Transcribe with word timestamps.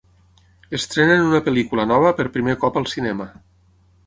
Estrenen 0.77 1.27
una 1.27 1.41
pel·lícula 1.49 1.87
nova 1.93 2.15
per 2.21 2.27
primer 2.39 2.57
cop 2.65 2.81
al 2.83 2.89
cinema. 2.97 3.31